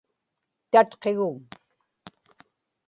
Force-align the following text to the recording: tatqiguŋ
tatqiguŋ 0.71 1.37